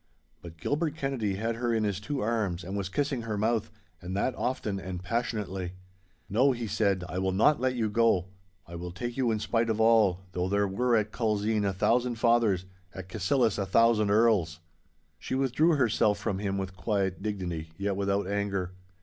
[0.41, 3.69] But Gilbert Kennedy had her in his two arms and was kissing her mouth,
[4.01, 5.73] and that often and passionately.
[6.27, 8.25] 'No,' he said, 'I will not let you go.
[8.65, 13.09] I will take you in spite of all—though there were at Culzean a thousand fathers—at
[13.09, 14.59] Cassillis a thousand earls!'
[15.19, 18.71] She withdrew herself from him with quiet dignity, yet without anger.